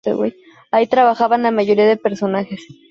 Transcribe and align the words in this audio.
Ahí 0.71 0.87
trabajan 0.87 1.43
la 1.43 1.51
mayoría 1.51 1.85
de 1.85 1.95
personajes. 1.95 2.65